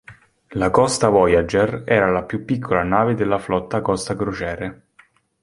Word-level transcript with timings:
La 0.53 0.71
"Costa 0.71 1.09
Voyager" 1.09 1.83
era 1.85 2.09
la 2.09 2.23
più 2.23 2.43
piccola 2.43 2.81
nave 2.81 3.13
della 3.13 3.37
flotta 3.37 3.81
Costa 3.81 4.15
Crociere. 4.15 4.85